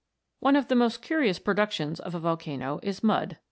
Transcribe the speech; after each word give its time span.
One 0.39 0.55
of 0.55 0.67
the 0.67 0.73
most 0.73 1.03
curious 1.03 1.37
productions 1.37 1.99
of 1.99 2.15
a 2.15 2.19
volcano 2.19 2.79
is 2.81 3.03
mud. 3.03 3.37